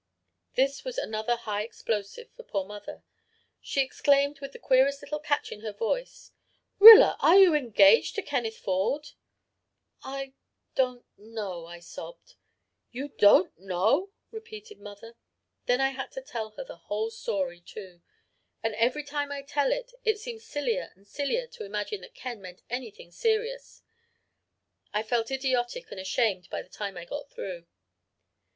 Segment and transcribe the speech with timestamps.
[0.55, 3.03] "This was another high explosive for poor mother.
[3.61, 6.31] She exclaimed, with the queerest little catch in her voice,
[6.79, 9.09] 'Rilla, are you engaged to Kenneth Ford?'
[10.01, 10.33] "'I
[10.73, 12.33] don't know,' I sobbed.
[12.91, 15.17] "'You don't know?' repeated mother.
[15.67, 18.01] "Then I had to tell her the whole story, too;
[18.63, 22.41] and every time I tell it it seems sillier and sillier to imagine that Ken
[22.41, 23.83] meant anything serious.
[24.91, 27.67] I felt idiotic and ashamed by the time I got through.